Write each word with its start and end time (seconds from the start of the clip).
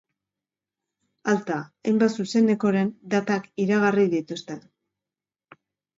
Alta, 1.33 1.57
hainbat 1.91 2.17
zuzenekoren 2.23 2.89
datak 3.15 3.45
iragarri 3.67 4.07
dituzte. 4.15 4.59